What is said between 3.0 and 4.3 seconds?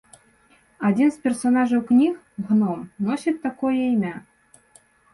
носіць такое імя.